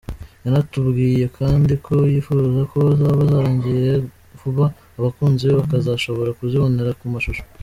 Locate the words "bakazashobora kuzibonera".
5.61-6.97